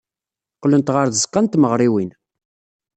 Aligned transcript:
Qqlent 0.59 0.93
ɣer 0.95 1.07
tzeɣɣa 1.09 1.41
n 1.41 1.45
tmeɣriwin. 1.47 2.11